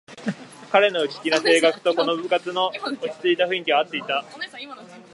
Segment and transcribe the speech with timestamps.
[0.71, 4.25] 彼の内気な性格とこの部活の落ちついた雰囲気はあっていた